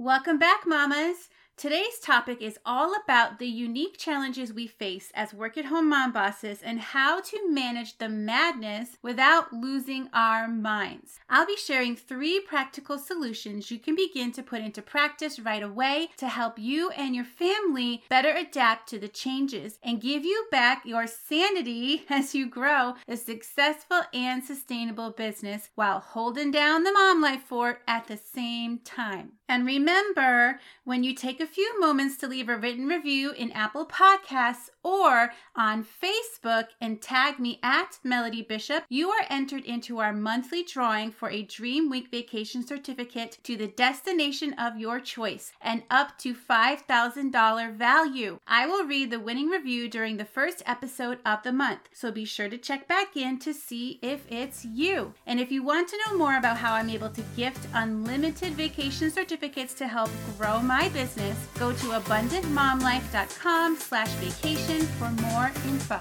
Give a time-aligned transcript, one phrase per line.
[0.00, 1.28] Welcome back, mamas.
[1.60, 6.10] Today's topic is all about the unique challenges we face as work at home mom
[6.10, 11.20] bosses and how to manage the madness without losing our minds.
[11.28, 16.08] I'll be sharing three practical solutions you can begin to put into practice right away
[16.16, 20.86] to help you and your family better adapt to the changes and give you back
[20.86, 27.20] your sanity as you grow a successful and sustainable business while holding down the mom
[27.20, 29.32] life fort at the same time.
[29.46, 33.86] And remember, when you take a few moments to leave a written review in Apple
[33.86, 40.12] Podcasts or on Facebook and tag me at Melody Bishop, you are entered into our
[40.12, 45.82] monthly drawing for a Dream Week vacation certificate to the destination of your choice and
[45.90, 48.38] up to $5,000 value.
[48.46, 52.24] I will read the winning review during the first episode of the month, so be
[52.24, 55.14] sure to check back in to see if it's you.
[55.26, 59.10] And if you want to know more about how I'm able to gift unlimited vacation
[59.10, 66.00] certificates, to help grow my business, go to abundantmomlife.com slash vacation for more info.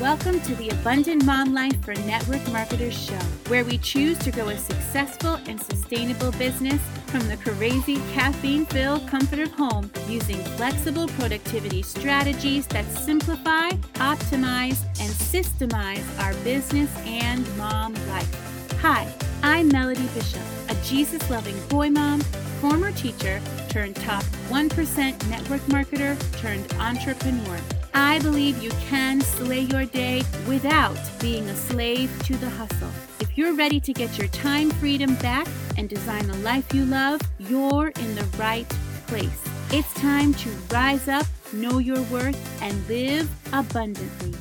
[0.00, 4.48] Welcome to the Abundant Mom Life for Network Marketers show, where we choose to grow
[4.48, 11.06] a successful and sustainable business from the crazy caffeine filled comfort of home using flexible
[11.08, 18.78] productivity strategies that simplify, optimize, and systemize our business and mom life.
[18.80, 19.06] Hi,
[19.42, 22.20] I'm Melody Bishop, a Jesus loving boy mom,
[22.60, 27.58] former teacher, turned top 1% network marketer, turned entrepreneur.
[27.94, 32.90] I believe you can slay your day without being a slave to the hustle.
[33.20, 37.22] If you're ready to get your time freedom back and design the life you love,
[37.38, 38.68] you're in the right
[39.06, 39.42] place.
[39.72, 41.24] It's time to rise up,
[41.54, 44.34] know your worth, and live abundantly.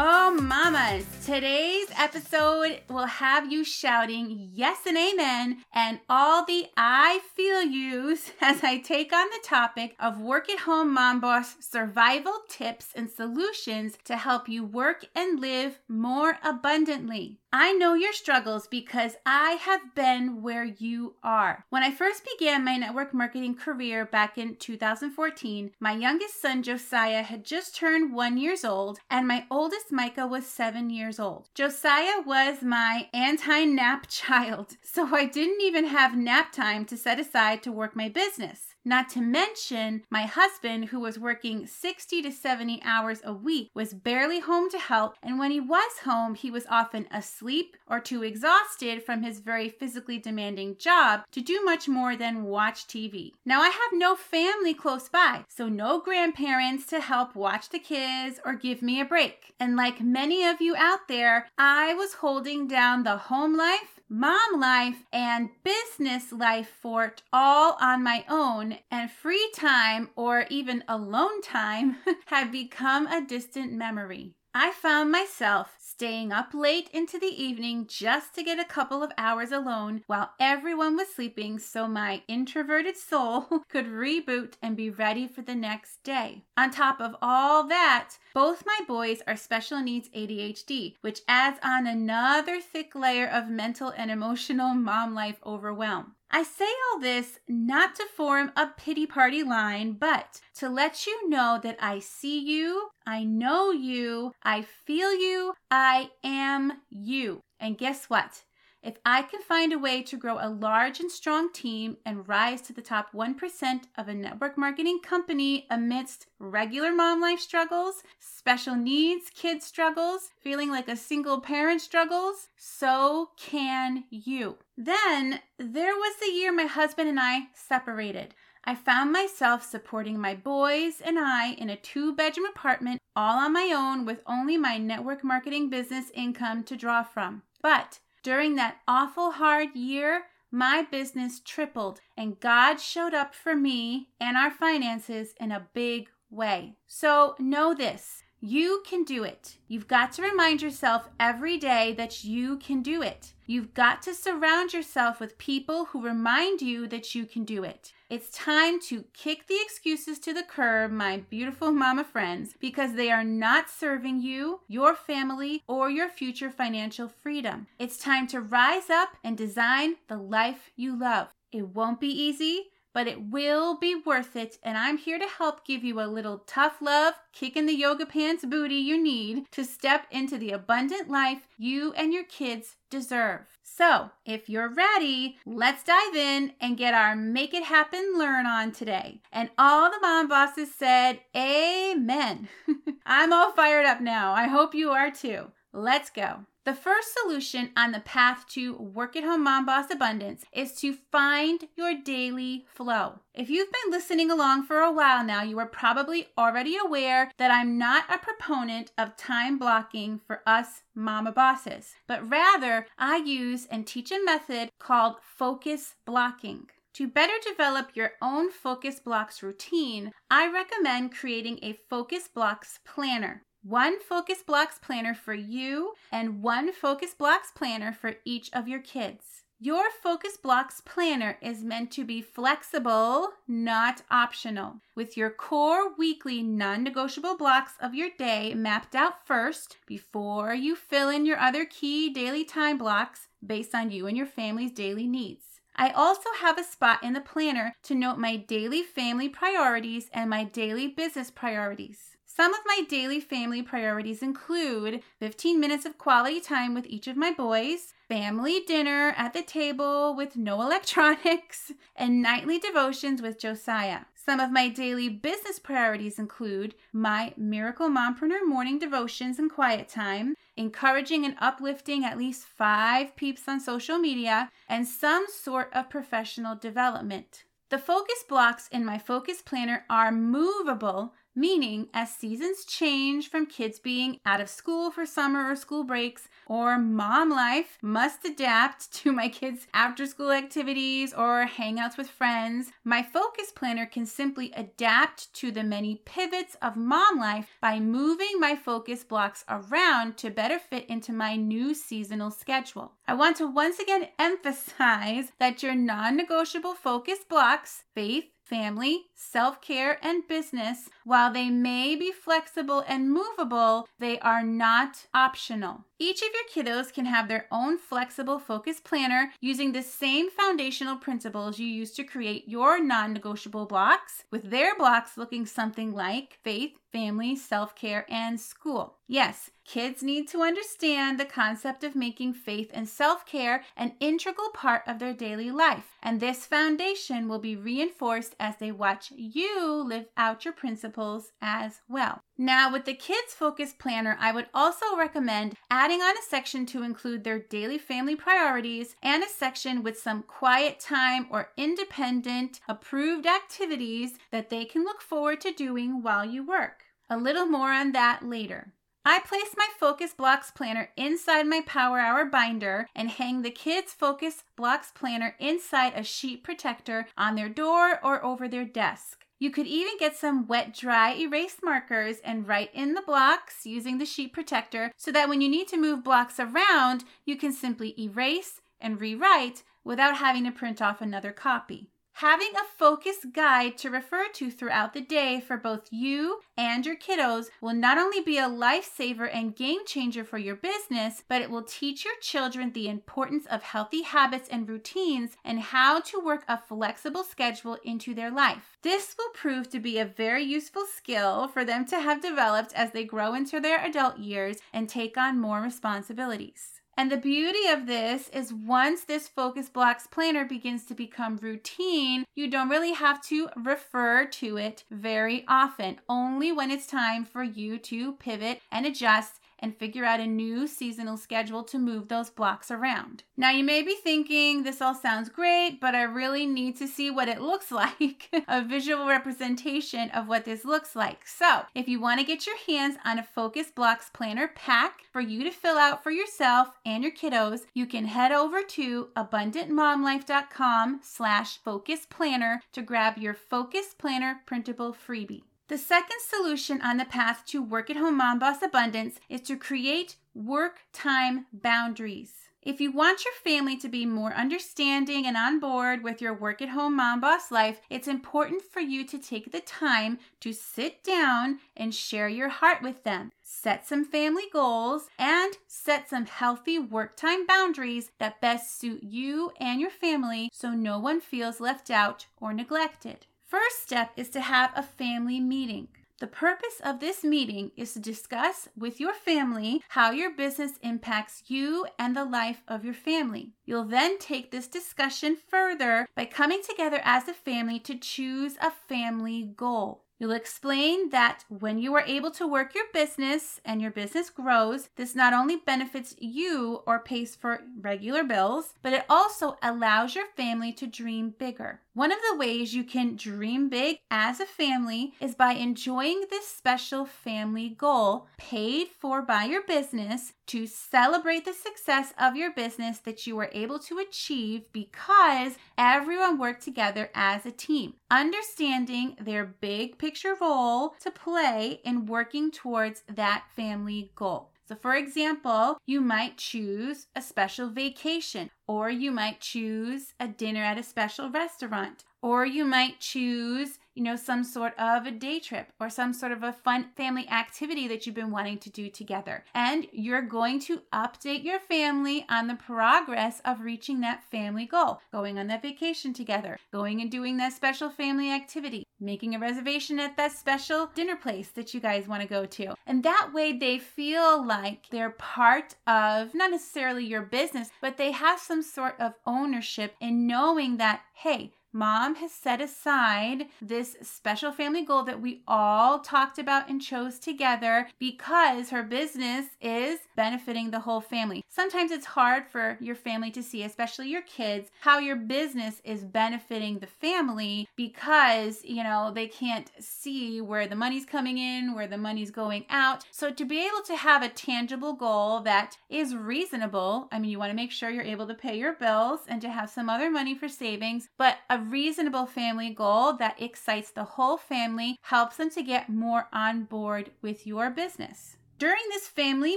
[0.00, 7.18] Oh, mamas, today's episode will have you shouting yes and amen and all the I
[7.34, 12.34] feel yous as I take on the topic of work at home mom boss survival
[12.48, 17.40] tips and solutions to help you work and live more abundantly.
[17.52, 21.64] I know your struggles because I have been where you are.
[21.70, 27.22] When I first began my network marketing career back in 2014, my youngest son Josiah
[27.22, 31.48] had just turned one years old, and my oldest Micah was seven years old.
[31.54, 37.18] Josiah was my anti nap child, so I didn't even have nap time to set
[37.18, 38.74] aside to work my business.
[38.88, 43.92] Not to mention, my husband, who was working 60 to 70 hours a week, was
[43.92, 48.22] barely home to help, and when he was home, he was often asleep or too
[48.22, 53.32] exhausted from his very physically demanding job to do much more than watch TV.
[53.44, 58.40] Now, I have no family close by, so no grandparents to help watch the kids
[58.42, 59.52] or give me a break.
[59.60, 64.60] And like many of you out there, I was holding down the home life mom
[64.60, 71.42] life and business life fort all on my own, and free time or even alone
[71.42, 71.96] time
[72.26, 74.34] had become a distant memory.
[74.54, 79.10] I found myself staying up late into the evening just to get a couple of
[79.18, 85.26] hours alone while everyone was sleeping so my introverted soul could reboot and be ready
[85.26, 86.44] for the next day.
[86.56, 91.88] On top of all that, both my boys are special needs ADHD, which adds on
[91.88, 96.14] another thick layer of mental and emotional mom life overwhelm.
[96.30, 101.28] I say all this not to form a pity party line, but to let you
[101.30, 107.40] know that I see you, I know you, I feel you, I am you.
[107.58, 108.42] And guess what?
[108.82, 112.60] If I can find a way to grow a large and strong team and rise
[112.62, 118.76] to the top 1% of a network marketing company amidst regular mom life struggles, special
[118.76, 124.58] needs kid struggles, feeling like a single parent struggles, so can you.
[124.80, 128.32] Then there was the year my husband and I separated.
[128.62, 133.52] I found myself supporting my boys and I in a two bedroom apartment all on
[133.52, 137.42] my own with only my network marketing business income to draw from.
[137.60, 144.10] But during that awful hard year, my business tripled and God showed up for me
[144.20, 146.76] and our finances in a big way.
[146.86, 148.22] So know this.
[148.40, 149.56] You can do it.
[149.66, 153.32] You've got to remind yourself every day that you can do it.
[153.50, 157.94] You've got to surround yourself with people who remind you that you can do it.
[158.10, 163.10] It's time to kick the excuses to the curb, my beautiful mama friends, because they
[163.10, 167.68] are not serving you, your family, or your future financial freedom.
[167.78, 171.28] It's time to rise up and design the life you love.
[171.50, 174.58] It won't be easy but it will be worth it.
[174.62, 178.06] And I'm here to help give you a little tough love, kick in the yoga
[178.06, 183.40] pants booty you need to step into the abundant life you and your kids deserve.
[183.62, 188.72] So, if you're ready, let's dive in and get our Make It Happen Learn on
[188.72, 189.20] today.
[189.30, 192.48] And all the mom bosses said, Amen.
[193.06, 194.32] I'm all fired up now.
[194.32, 195.52] I hope you are too.
[195.72, 196.46] Let's go.
[196.68, 200.92] The first solution on the path to work at home mom boss abundance is to
[201.10, 203.20] find your daily flow.
[203.32, 207.50] If you've been listening along for a while now, you are probably already aware that
[207.50, 213.64] I'm not a proponent of time blocking for us mama bosses, but rather I use
[213.70, 216.66] and teach a method called focus blocking.
[216.98, 223.44] To better develop your own focus blocks routine, I recommend creating a focus blocks planner
[223.62, 228.80] one Focus Blocks planner for you and one Focus Blocks planner for each of your
[228.80, 229.42] kids.
[229.60, 236.44] Your Focus Blocks planner is meant to be flexible, not optional, with your core weekly
[236.44, 241.64] non negotiable blocks of your day mapped out first before you fill in your other
[241.64, 245.60] key daily time blocks based on you and your family's daily needs.
[245.74, 250.30] I also have a spot in the planner to note my daily family priorities and
[250.30, 252.16] my daily business priorities.
[252.38, 257.16] Some of my daily family priorities include 15 minutes of quality time with each of
[257.16, 264.02] my boys, family dinner at the table with no electronics, and nightly devotions with Josiah.
[264.14, 270.36] Some of my daily business priorities include my Miracle Mompreneur morning devotions and quiet time,
[270.56, 276.54] encouraging and uplifting at least five peeps on social media, and some sort of professional
[276.54, 277.42] development.
[277.70, 283.78] The focus blocks in my focus planner are movable meaning as seasons change from kids
[283.78, 289.12] being out of school for summer or school breaks, or mom life must adapt to
[289.12, 295.32] my kids' after school activities or hangouts with friends, my focus planner can simply adapt
[295.34, 300.58] to the many pivots of mom life by moving my focus blocks around to better
[300.58, 302.92] fit into my new seasonal schedule.
[303.06, 309.60] I want to once again emphasize that your non negotiable focus blocks, faith, family, self
[309.60, 315.84] care, and business, while they may be flexible and movable, they are not optional.
[315.98, 320.96] Each of your kiddos can have their own flexible focus planner using the same foundational
[320.96, 326.38] principles you use to create your non negotiable blocks, with their blocks looking something like
[326.44, 328.98] faith, family, self care, and school.
[329.06, 334.50] Yes, kids need to understand the concept of making faith and self care an integral
[334.50, 339.82] part of their daily life, and this foundation will be reinforced as they watch you
[339.82, 342.20] live out your principles as well.
[342.40, 346.84] Now, with the Kids Focus Planner, I would also recommend adding on a section to
[346.84, 353.26] include their daily family priorities and a section with some quiet time or independent approved
[353.26, 356.84] activities that they can look forward to doing while you work.
[357.10, 358.72] A little more on that later.
[359.04, 363.92] I place my Focus Blocks Planner inside my Power Hour binder and hang the Kids
[363.92, 369.24] Focus Blocks Planner inside a sheet protector on their door or over their desk.
[369.40, 373.98] You could even get some wet dry erase markers and write in the blocks using
[373.98, 377.94] the sheet protector so that when you need to move blocks around, you can simply
[378.00, 381.88] erase and rewrite without having to print off another copy.
[382.18, 386.96] Having a focused guide to refer to throughout the day for both you and your
[386.96, 391.48] kiddos will not only be a lifesaver and game changer for your business, but it
[391.48, 396.42] will teach your children the importance of healthy habits and routines and how to work
[396.48, 398.76] a flexible schedule into their life.
[398.82, 402.90] This will prove to be a very useful skill for them to have developed as
[402.90, 406.77] they grow into their adult years and take on more responsibilities.
[406.98, 412.24] And the beauty of this is once this focus blocks planner begins to become routine,
[412.34, 417.44] you don't really have to refer to it very often, only when it's time for
[417.44, 422.30] you to pivot and adjust and figure out a new seasonal schedule to move those
[422.30, 423.22] blocks around.
[423.36, 427.10] Now, you may be thinking, this all sounds great, but I really need to see
[427.10, 431.26] what it looks like a visual representation of what this looks like.
[431.26, 435.20] So, if you want to get your hands on a Focus Blocks Planner pack for
[435.20, 441.00] you to fill out for yourself and your kiddos, you can head over to abundantmomlife.com
[441.02, 445.42] slash focus planner to grab your Focus Planner printable freebie.
[445.68, 449.56] The second solution on the path to work at home mom boss abundance is to
[449.56, 452.32] create work time boundaries.
[452.62, 456.62] If you want your family to be more understanding and on board with your work
[456.62, 461.04] at home mom boss life, it's important for you to take the time to sit
[461.04, 463.30] down and share your heart with them.
[463.42, 469.52] Set some family goals and set some healthy work time boundaries that best suit you
[469.60, 473.26] and your family so no one feels left out or neglected.
[473.48, 475.88] First step is to have a family meeting.
[476.20, 481.44] The purpose of this meeting is to discuss with your family how your business impacts
[481.46, 483.54] you and the life of your family.
[483.64, 488.70] You'll then take this discussion further by coming together as a family to choose a
[488.70, 490.04] family goal.
[490.18, 494.88] You'll explain that when you are able to work your business and your business grows,
[494.96, 500.26] this not only benefits you or pays for regular bills, but it also allows your
[500.36, 501.82] family to dream bigger.
[501.98, 506.46] One of the ways you can dream big as a family is by enjoying this
[506.46, 512.98] special family goal paid for by your business to celebrate the success of your business
[512.98, 519.44] that you were able to achieve because everyone worked together as a team, understanding their
[519.44, 524.52] big picture role to play in working towards that family goal.
[524.68, 530.62] So, for example, you might choose a special vacation, or you might choose a dinner
[530.62, 535.40] at a special restaurant, or you might choose you know, some sort of a day
[535.40, 538.88] trip or some sort of a fun family activity that you've been wanting to do
[538.88, 539.44] together.
[539.56, 545.00] And you're going to update your family on the progress of reaching that family goal,
[545.10, 549.98] going on that vacation together, going and doing that special family activity, making a reservation
[549.98, 552.74] at that special dinner place that you guys want to go to.
[552.86, 558.12] And that way they feel like they're part of not necessarily your business, but they
[558.12, 564.50] have some sort of ownership in knowing that, hey, Mom has set aside this special
[564.52, 570.70] family goal that we all talked about and chose together because her business is benefiting
[570.70, 571.44] the whole family.
[571.48, 576.04] Sometimes it's hard for your family to see, especially your kids, how your business is
[576.04, 581.86] benefiting the family because, you know, they can't see where the money's coming in, where
[581.86, 583.04] the money's going out.
[583.10, 587.38] So to be able to have a tangible goal that is reasonable, I mean, you
[587.38, 590.10] want to make sure you're able to pay your bills and to have some other
[590.10, 595.50] money for savings, but a reasonable family goal that excites the whole family helps them
[595.50, 598.36] to get more on board with your business.
[598.58, 599.56] During this family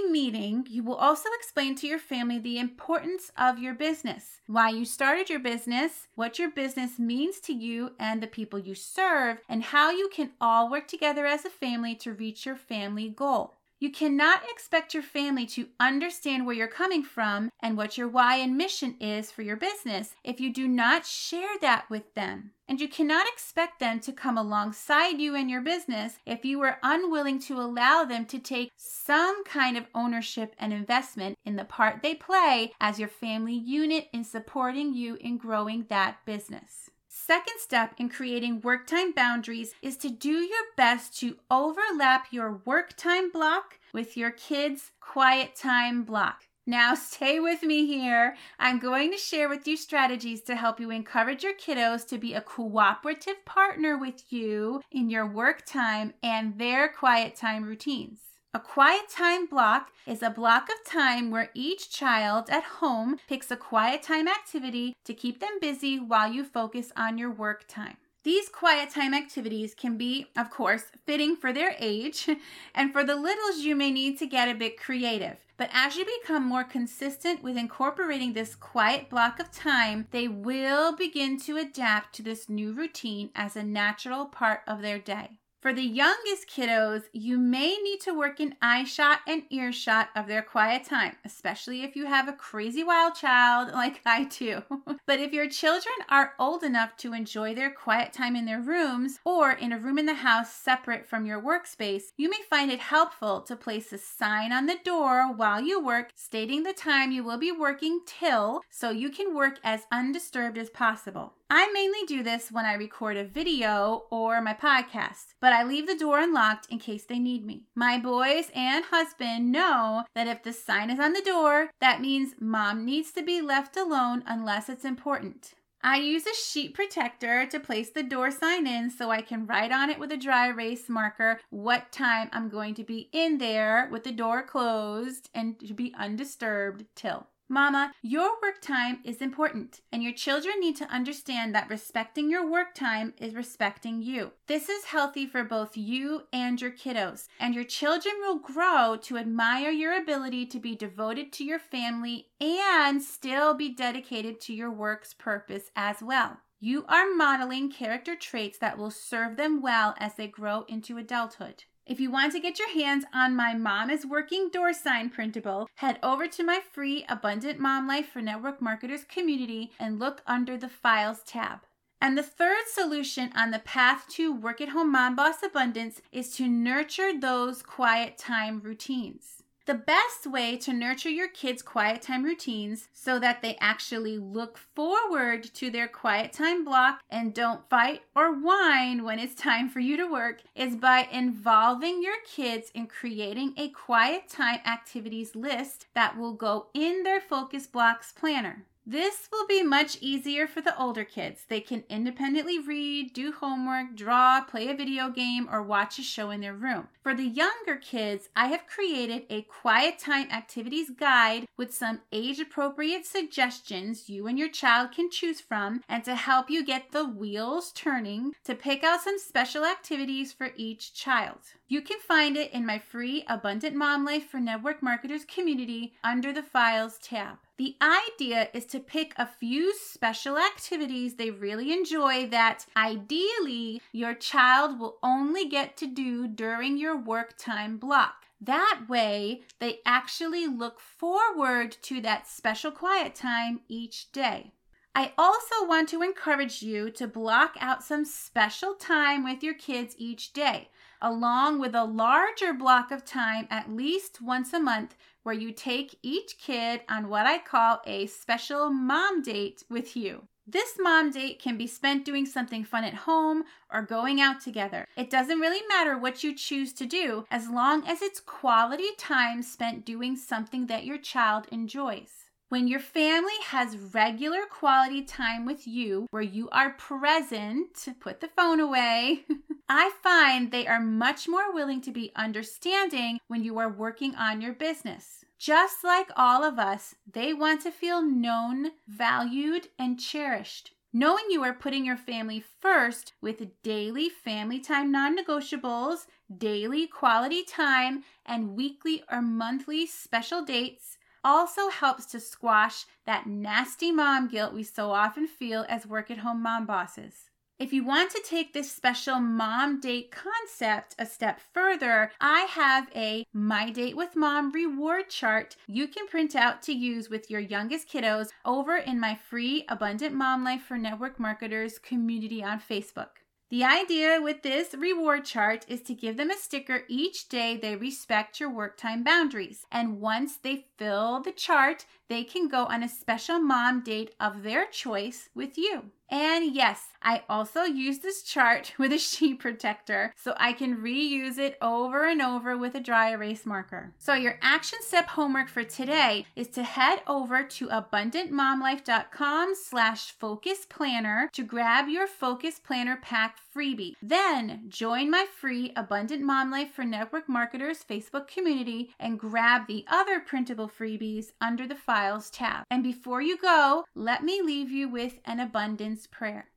[0.00, 4.84] meeting, you will also explain to your family the importance of your business, why you
[4.84, 9.64] started your business, what your business means to you and the people you serve, and
[9.64, 13.56] how you can all work together as a family to reach your family goal.
[13.82, 18.36] You cannot expect your family to understand where you're coming from and what your why
[18.36, 22.52] and mission is for your business if you do not share that with them.
[22.68, 26.78] And you cannot expect them to come alongside you in your business if you are
[26.84, 32.02] unwilling to allow them to take some kind of ownership and investment in the part
[32.02, 36.88] they play as your family unit in supporting you in growing that business.
[37.14, 42.62] Second step in creating work time boundaries is to do your best to overlap your
[42.64, 46.44] work time block with your kids' quiet time block.
[46.66, 48.34] Now, stay with me here.
[48.58, 52.32] I'm going to share with you strategies to help you encourage your kiddos to be
[52.32, 58.31] a cooperative partner with you in your work time and their quiet time routines.
[58.54, 63.50] A quiet time block is a block of time where each child at home picks
[63.50, 67.96] a quiet time activity to keep them busy while you focus on your work time.
[68.24, 72.28] These quiet time activities can be, of course, fitting for their age,
[72.74, 75.38] and for the littles, you may need to get a bit creative.
[75.56, 80.94] But as you become more consistent with incorporating this quiet block of time, they will
[80.94, 85.38] begin to adapt to this new routine as a natural part of their day.
[85.62, 90.26] For the youngest kiddos, you may need to work in eye shot and earshot of
[90.26, 94.64] their quiet time, especially if you have a crazy wild child like I do.
[95.06, 99.20] but if your children are old enough to enjoy their quiet time in their rooms
[99.24, 102.80] or in a room in the house separate from your workspace, you may find it
[102.80, 107.22] helpful to place a sign on the door while you work stating the time you
[107.22, 111.34] will be working till so you can work as undisturbed as possible.
[111.54, 115.86] I mainly do this when I record a video or my podcast, but I leave
[115.86, 117.66] the door unlocked in case they need me.
[117.74, 122.36] My boys and husband know that if the sign is on the door, that means
[122.40, 125.52] mom needs to be left alone unless it's important.
[125.82, 129.72] I use a sheet protector to place the door sign in so I can write
[129.72, 133.90] on it with a dry erase marker what time I'm going to be in there
[133.92, 137.26] with the door closed and to be undisturbed till.
[137.48, 142.50] Mama, your work time is important, and your children need to understand that respecting your
[142.50, 144.32] work time is respecting you.
[144.46, 149.18] This is healthy for both you and your kiddos, and your children will grow to
[149.18, 154.70] admire your ability to be devoted to your family and still be dedicated to your
[154.70, 156.38] work's purpose as well.
[156.60, 161.64] You are modeling character traits that will serve them well as they grow into adulthood.
[161.84, 165.68] If you want to get your hands on my Mom is Working door sign printable,
[165.76, 170.56] head over to my free Abundant Mom Life for Network Marketers community and look under
[170.56, 171.62] the Files tab.
[172.00, 176.36] And the third solution on the path to work at home mom boss abundance is
[176.36, 179.42] to nurture those quiet time routines.
[179.64, 184.58] The best way to nurture your kids' quiet time routines so that they actually look
[184.58, 189.78] forward to their quiet time block and don't fight or whine when it's time for
[189.78, 195.86] you to work is by involving your kids in creating a quiet time activities list
[195.94, 198.66] that will go in their focus blocks planner.
[198.84, 201.44] This will be much easier for the older kids.
[201.48, 206.30] They can independently read, do homework, draw, play a video game, or watch a show
[206.30, 206.88] in their room.
[207.00, 212.40] For the younger kids, I have created a quiet time activities guide with some age
[212.40, 217.08] appropriate suggestions you and your child can choose from, and to help you get the
[217.08, 221.38] wheels turning to pick out some special activities for each child.
[221.68, 226.32] You can find it in my free Abundant Mom Life for Network Marketers community under
[226.32, 227.38] the Files tab.
[227.62, 234.14] The idea is to pick a few special activities they really enjoy that ideally your
[234.14, 238.24] child will only get to do during your work time block.
[238.40, 244.50] That way, they actually look forward to that special quiet time each day.
[244.94, 249.94] I also want to encourage you to block out some special time with your kids
[249.96, 250.68] each day,
[251.00, 255.98] along with a larger block of time at least once a month where you take
[256.02, 260.28] each kid on what I call a special mom date with you.
[260.46, 264.86] This mom date can be spent doing something fun at home or going out together.
[264.94, 269.42] It doesn't really matter what you choose to do as long as it's quality time
[269.42, 272.21] spent doing something that your child enjoys.
[272.52, 278.28] When your family has regular quality time with you where you are present, put the
[278.28, 279.24] phone away.
[279.70, 284.42] I find they are much more willing to be understanding when you are working on
[284.42, 285.24] your business.
[285.38, 290.72] Just like all of us, they want to feel known, valued, and cherished.
[290.92, 296.04] Knowing you are putting your family first with daily family time non negotiables,
[296.36, 303.92] daily quality time, and weekly or monthly special dates also helps to squash that nasty
[303.92, 307.30] mom guilt we so often feel as work at home mom bosses.
[307.58, 312.88] If you want to take this special mom date concept a step further, I have
[312.92, 317.40] a My Date with Mom reward chart you can print out to use with your
[317.40, 323.22] youngest kiddos over in my free Abundant Mom Life for Network Marketers community on Facebook.
[323.52, 327.76] The idea with this reward chart is to give them a sticker each day they
[327.76, 329.66] respect your work time boundaries.
[329.70, 334.42] And once they fill the chart, they can go on a special mom date of
[334.42, 335.90] their choice with you.
[336.08, 341.38] And yes, I also use this chart with a sheet protector so I can reuse
[341.38, 343.92] it over and over with a dry erase marker.
[343.98, 350.66] So your action step homework for today is to head over to abundantmomlife.com slash focus
[350.68, 353.94] planner to grab your focus planner pack freebie.
[354.00, 359.84] Then join my free Abundant Mom Life for Network Marketers Facebook community and grab the
[359.88, 362.64] other printable freebies under the Files tab.
[362.70, 366.51] And before you go, let me leave you with an abundance prayer.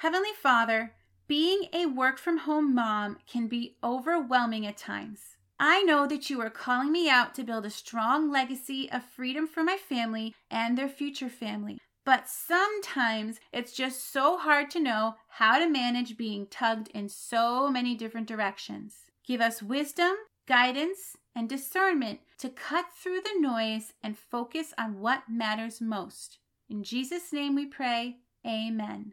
[0.00, 0.94] Heavenly Father,
[1.28, 5.36] being a work from home mom can be overwhelming at times.
[5.58, 9.46] I know that you are calling me out to build a strong legacy of freedom
[9.46, 11.76] for my family and their future family.
[12.06, 17.68] But sometimes it's just so hard to know how to manage being tugged in so
[17.68, 19.10] many different directions.
[19.26, 20.14] Give us wisdom,
[20.48, 26.38] guidance, and discernment to cut through the noise and focus on what matters most.
[26.70, 28.16] In Jesus' name we pray.
[28.46, 29.12] Amen.